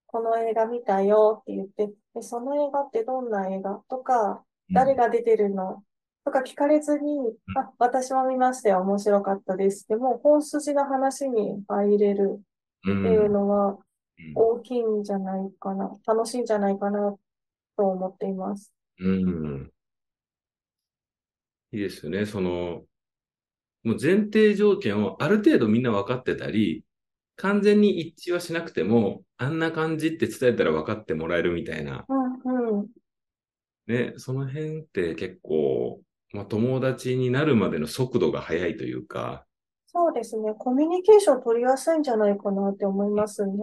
[0.07, 3.81] この映画見たよって言って、でその映画ってどんな映画？
[3.89, 5.83] とか、誰が出てるの？
[6.23, 9.87] とか聞かれずに、あ、私も見ましたよ、面白かったです。
[9.87, 12.41] でも、本筋の話に入れる
[12.85, 13.77] う、っていうんのはうん。
[14.35, 17.15] 大きいんじゃないかな、楽しいんじゃないかな
[17.75, 18.71] と思っています。
[18.99, 19.71] うん。
[21.71, 22.25] いいですよね。
[22.25, 22.83] その、
[23.83, 26.83] もう前提条件をある程度みんな分かってたり、
[27.35, 32.87] 完全に一致はしなくても、あんな感じって伝えたら分かってもらえるみたいな、うん、うん。
[33.87, 36.01] ね、その辺って結構、
[36.33, 39.45] まあ、友達になるまでの速度が速いというか、
[39.93, 40.53] そうですね。
[40.57, 43.53] コミュニケーション取りやすいんじゃないかなって思いますね。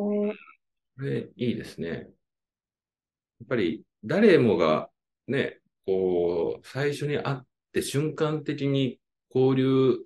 [0.96, 1.88] これいいですね。
[1.88, 4.90] やっぱり誰もが
[5.26, 7.38] ね、こう、最初に会っ
[7.72, 9.00] て瞬間的に
[9.34, 9.98] 交流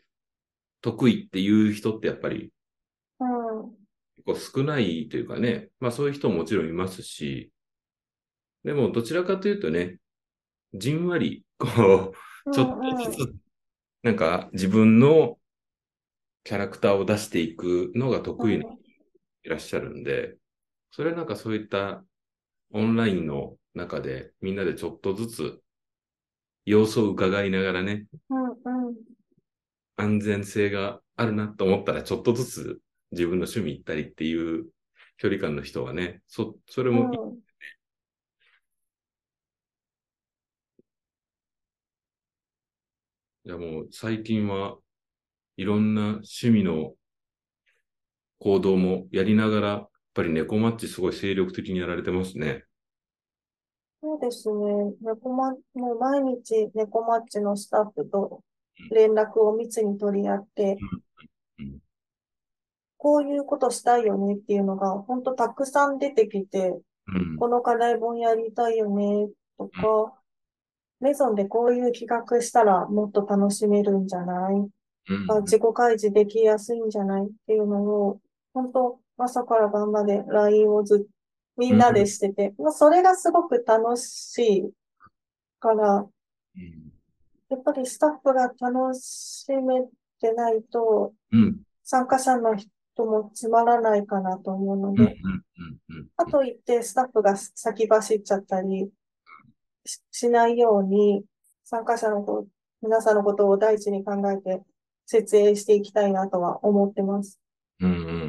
[0.81, 2.53] 得意っていう人ってやっぱり
[3.21, 3.83] うん。
[4.25, 7.53] 結構少ないというかね、まあそういう人ももちろんいますし、
[8.65, 9.99] でもどちらかというとね、
[10.75, 12.15] じんわり、こ
[12.47, 13.35] う、ちょっとずつ、
[14.03, 15.39] なんか自分の
[16.45, 18.79] キャラクターを出していくのが得意な人
[19.45, 20.37] いらっしゃるんで、
[20.91, 22.05] それはなんかそういった
[22.73, 25.62] オンラインの中でみんなでちょっとずつ
[26.65, 28.51] 様子を伺いながらね、うん、
[28.89, 28.95] うん。
[29.97, 32.81] 安全性があるなと思ったらちょっとずつ
[33.13, 34.67] 自分の趣味行ったりっていう
[35.19, 37.43] 距離感の人はね、そ、それもうん
[43.45, 44.77] いやもう最近は
[45.57, 46.95] いろんな趣味の
[48.39, 52.65] 行動もやりながら、やっぱり猫マッチすごい精力的にやられてますね。
[54.05, 54.95] そうですね。
[55.01, 58.43] 猫マ、もう毎日猫マッチのスタッフと
[58.91, 60.77] 連絡を密に取り合って、
[62.97, 66.77] こういうことしたいよねっていうのが、本当たくさん出てきて、
[67.39, 70.13] この課題本やりたいよねとか、
[70.99, 74.55] メゾンでこういう企画したらもっと楽しめるんじゃない、
[75.43, 77.27] 自己開示できやすいんじゃない？
[77.27, 78.21] っていうのを、
[78.53, 81.13] 本当朝から晩まで LINE をずっ
[81.57, 84.71] みんなでしてて、うん、それがすごく楽しい
[85.61, 86.07] から、
[86.57, 86.93] うん、
[87.49, 89.83] やっぱりスタッフが楽しめ
[90.21, 92.71] てないと、うん、参加者の人
[93.05, 95.17] もつまらないかなと思うので、
[96.17, 98.89] あと言ってスタッフが先走っちゃったり
[100.11, 101.25] しないように、
[101.65, 102.47] 参加者の子、
[102.83, 104.63] 皆さんのことを第一に考えて
[105.07, 107.41] 設営していきたいなとは思ってます。
[107.81, 108.22] うん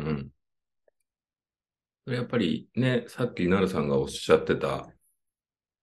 [2.06, 4.92] やっぱりね、さっきなるさんがおっしゃってた、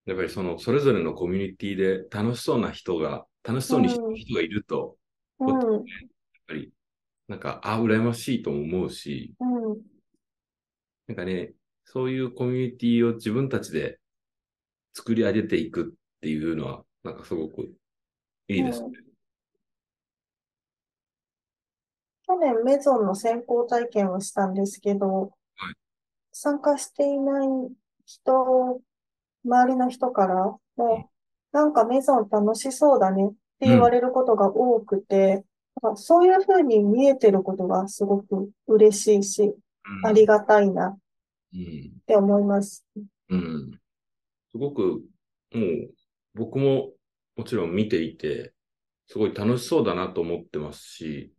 [0.07, 4.97] やっぱりそのそれぞれのコミュニティで楽しそうな人が、楽しそうに人がいると、
[5.39, 5.61] うん、やっ
[6.47, 6.73] ぱり
[7.31, 9.45] なんか、あ、羨ましいと思うし、う
[9.75, 9.81] ん、
[11.07, 11.53] なんかね、
[11.85, 14.01] そういうコミュニティを自分たちで
[14.95, 17.73] 作り上げていくっていうのは、なんかすごく
[18.49, 18.89] いいですね。
[18.89, 18.93] うん。
[22.27, 25.33] 去年メゾンの先行体験をしたんですけど、
[26.33, 27.49] 参加していない
[28.05, 28.81] 人、
[29.45, 31.11] 周りの人からも、
[31.53, 35.45] なんかメゾン楽しそうだねって言われることが多くて、
[35.83, 39.53] うん、そういうふうに見えてることがすごく嬉しいし、う
[40.03, 40.99] ん、ありがたいなっ
[42.07, 42.87] て思います。
[43.29, 43.81] うん。
[44.53, 45.91] すごく、もう
[46.35, 46.93] 僕も
[47.37, 48.53] もちろん見ていて、
[49.07, 51.33] すごい楽しそうだなと思ってますし、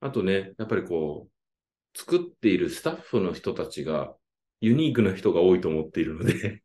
[0.00, 1.39] あとね、やっぱりこう、
[1.94, 4.14] 作っているスタッフの人たちが
[4.60, 6.62] ユニークな人が多いと思っているので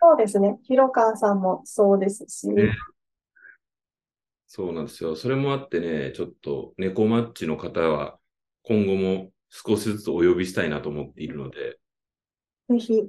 [0.00, 0.56] そうですね。
[0.62, 2.76] 広川さんもそうですし、ね。
[4.46, 5.16] そうなんですよ。
[5.16, 8.18] それもあってね、ちょっと猫マッチの方は
[8.62, 11.78] 今後も少しずつお呼びしたいなと思っているので。
[12.68, 13.02] ぜひ。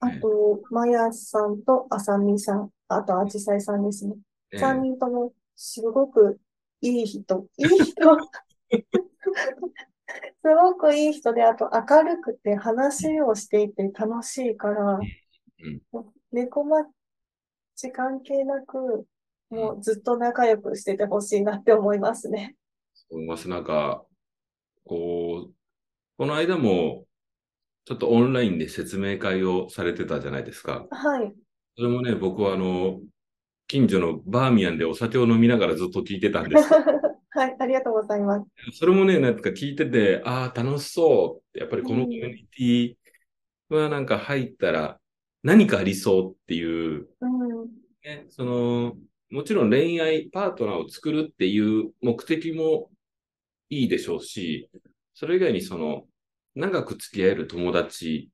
[0.00, 4.14] あと、まやさんとあさみさん、あとあじさいさんですね。
[4.56, 6.38] 三、ね、人ともすごく
[6.80, 7.46] いい人。
[7.56, 8.16] いい人
[10.42, 14.98] すごくいい人で、あと明るくて話をしていて楽しいから、
[16.32, 16.84] 猫マッ
[17.74, 19.06] チ関係なく、
[19.50, 22.56] もうずっと仲良くしててほしいなって思いますね。
[23.10, 23.48] 思います。
[23.48, 24.04] なんか、
[24.84, 25.54] こう、
[26.16, 27.04] この間も、
[27.84, 30.86] ちょっとオンラインで説明会をされてたじゃないですか。
[30.90, 31.34] はい。
[31.76, 33.00] それもね、僕はあの、
[33.66, 36.68] 近所のバーミヤンでお酒を飲みながらずっと聞いてたんです。
[37.38, 38.78] はい、ありがとうございます。
[38.78, 42.96] それもね、なんか聞いてて、ああ、楽しそうって、やっぱりこのコミュニ
[43.68, 44.98] ティはなんか入ったら
[45.44, 47.66] 何かありそうっていう、うん、
[48.04, 48.94] ね、その、
[49.30, 52.90] もちろん恋愛パートナーを作るっていう目的も
[53.70, 54.68] いいでしょうし、
[55.14, 56.06] それ以外にその、
[56.56, 58.30] 長く付き合える友達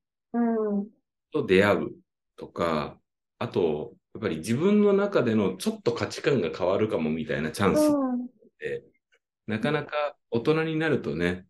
[1.30, 1.90] と出会う
[2.36, 2.98] とか、
[3.38, 8.84] あと、やっぱり自分の中でのちょっと価値観が変わるかもみたいなチャンスって
[9.46, 11.46] なかなか大人になるとね、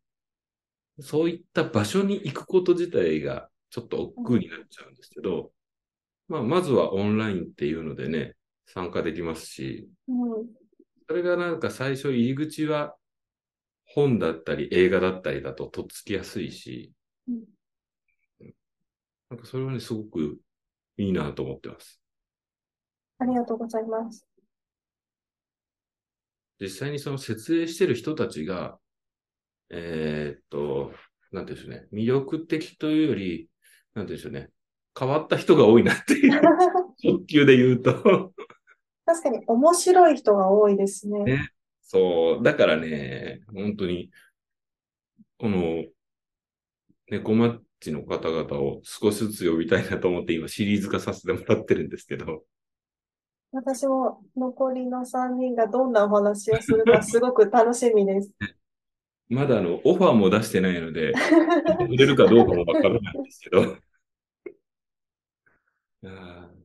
[1.01, 5.53] そういった場所に行くこと自体がちょっと億劫になっちゃうんですけど、
[6.28, 8.34] まあ、まずはオンラインっていうのでね、
[8.66, 9.88] 参加できますし、
[11.09, 12.97] それがなんか最初入り口は
[13.84, 16.92] 本だったり映画だったりだととっつきやすいし、
[19.30, 20.38] なんかそれはね、すごく
[20.97, 22.01] いいなと思ってます。
[23.18, 24.26] ありがとうございます。
[26.61, 28.78] 実際にその設営してる人たちが、
[29.70, 30.92] えー、っと、
[31.32, 33.48] なんていうんでしょうね、魅力的というより、
[33.94, 34.50] なんていうんでしょうね、
[34.98, 36.40] 変わった人が多いなっていう、
[37.02, 38.32] 直球で言うと。
[39.07, 41.24] 確かに面白い人が多いですね。
[41.24, 41.50] ね。
[41.82, 44.11] そう、だからね、本当に、
[45.36, 45.84] この、
[47.09, 52.44] 猫マッチの方々を少しずつ呼びたいなと思って今シリーズ化させてもらってるんですけど。
[53.55, 58.32] 私も残りの3人がどんなお話をするかすごく楽しみです。
[59.28, 61.12] まだあの、オファーも出してないので、
[61.88, 63.76] 売れるかどうかもわからないんですけど。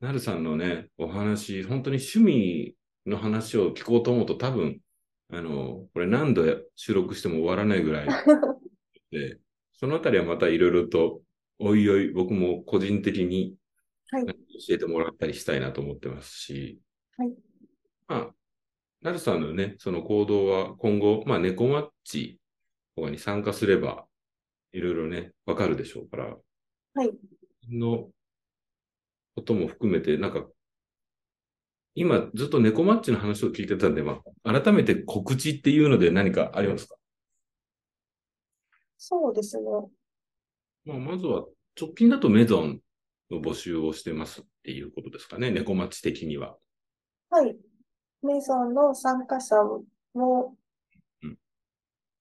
[0.00, 4.80] なるさんのね、お話、本当に趣味の話を聞こうと思うと多分、
[5.28, 6.44] あの、これ何度
[6.76, 8.08] 収録しても終わらないぐらい
[9.12, 9.38] で、
[9.74, 11.20] そのあたりはまたいろいろと、
[11.58, 13.54] おいおい僕も個人的に
[14.10, 14.32] はい、教
[14.70, 16.80] えてもらったりしたいなと思ってますし、
[17.16, 17.34] はい。
[18.08, 18.34] まあ、
[19.02, 22.38] なるさんのね、その行動は今後、まあ、猫マッチ
[22.94, 24.06] とかに参加すれば、
[24.72, 26.36] いろいろね、わかるでしょうから、
[26.94, 27.12] はい。
[27.68, 28.08] の、
[29.34, 30.46] ことも含めて、なんか、
[31.94, 36.94] 今ずっと猫マッチの話を聞いてたんで、まあ、改めて告知っていうので何かありますか？
[38.98, 39.64] そうですね。
[40.84, 41.46] まあ、まずは、
[41.78, 42.80] 直近だとメゾン
[43.30, 46.56] の募集をしてますっていうことですかね、猫マッチ的には。
[47.30, 47.56] はい。
[48.22, 49.56] メゾンの参加者
[50.14, 50.56] も、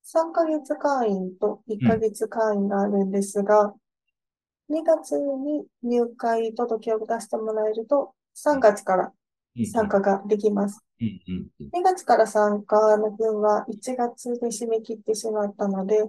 [0.03, 3.73] 3ヶ月会員と1ヶ月会員があるんですが、
[4.69, 9.13] 2月に入会届を出してもらえると、3月から
[9.71, 10.83] 参加ができます。
[11.01, 16.03] 2月から参加の分は1月で締め切ってしまったので、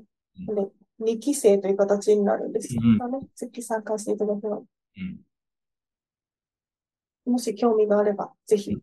[0.47, 0.69] で
[1.01, 2.99] 2期生という形になるんですよね。
[3.35, 4.65] 月参加していただくの。
[7.25, 8.77] もし興味があれば、ぜひ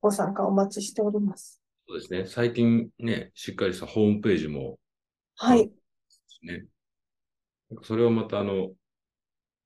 [0.00, 1.60] ご参加お待ちしております。
[1.88, 2.26] そうですね。
[2.26, 4.78] 最近ね、しっかりしたホームページも。
[5.36, 5.70] はい。
[6.42, 6.66] ね。
[7.82, 8.70] それをまたあの、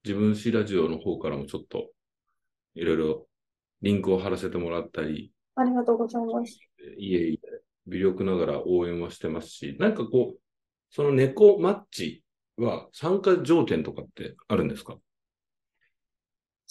[0.05, 1.91] 自分史ラジオの方からもちょっと、
[2.75, 3.27] いろいろ
[3.83, 5.33] リンクを貼らせてもらったり。
[5.57, 6.59] ありがとうございます。
[6.99, 7.39] いえいえ、
[7.87, 10.41] 微力ながら応援はしてますし、なんかこう、
[10.91, 12.25] その猫マッチ
[12.57, 14.99] は参加条件とかってあるんですか？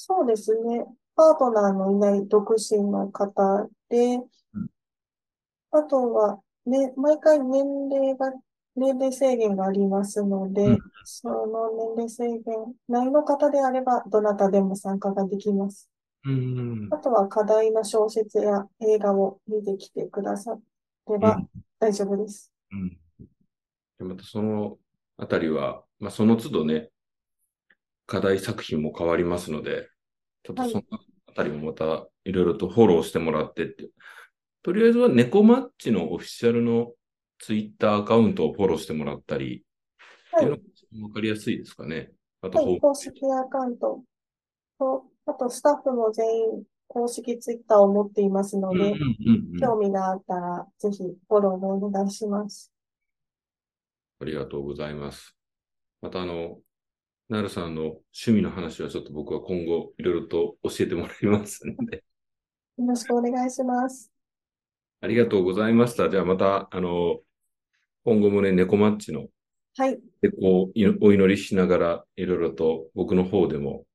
[0.02, 0.86] そうですね。
[1.14, 4.16] パートナーのいない独身の方で、
[4.54, 4.68] うん、
[5.72, 8.32] あとは、ね、毎回年齢が、
[8.78, 15.90] 年齢制限がありますので、うん、その年齢制限内の方であれば、どなたでも参加ができます。
[16.24, 20.58] うん、あとは課題の小説や映画を見てきてくださ
[21.10, 21.42] れば
[21.78, 22.54] 大丈夫です。
[22.72, 22.98] うん
[23.98, 24.78] でまたその
[25.18, 26.90] あたりは、まあ、その都度ね、
[28.10, 29.88] 課題作品も変わりますので、
[30.44, 30.84] ちょっとその
[31.28, 33.92] あたりもまたいろいろとフォローしてもらってって。
[34.64, 36.92] とりあえずは猫マッチのオフィシャルの
[37.38, 39.64] ツイッターアカウントをフォローしてもらったり、
[40.32, 40.62] はい、っていう
[41.00, 42.12] のがわかりやすいですかね。
[42.42, 44.02] あと、はい、公式アカウント
[44.80, 48.96] と、あとスタッフも全員公式ツイッターを持っていますので、
[49.62, 52.74] 興味があったらぜひフォローをお願いします。
[54.20, 55.38] ありがとうございます。
[56.02, 56.58] またあの、
[57.30, 62.04] なるさんの趣味の話はちょっと僕は今後いろいろと教えてもらいますので。
[62.78, 64.12] よろしくお願いします。
[65.02, 66.10] ありがとうございました。
[66.10, 67.20] じゃあまた、あの、
[68.04, 69.28] 今後もね、猫マッチの、
[69.78, 70.00] はい。
[70.22, 73.86] で、こう、お祈りしながら、いろいろと僕の方でも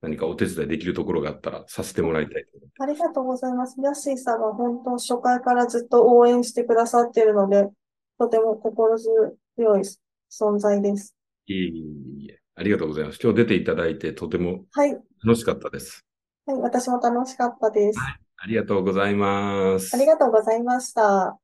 [0.00, 2.44] 何かお手伝いできるところがあったらさせてもらいたい
[2.78, 3.80] ありがとうございます。
[3.80, 7.68] ヤッシーさんは本当初回からずっと応援してくださっているので、
[8.18, 9.82] とても心強強い
[10.30, 11.16] 存在です。
[11.46, 13.20] いえいえ、ありがとうございます。
[13.22, 14.64] 今日出ていただいてとても
[15.24, 16.04] 楽しかったです。
[16.44, 18.20] はい、はい、私も楽しかったです、はい。
[18.36, 19.94] ありがとうございます。
[19.94, 21.38] ありがとうございました。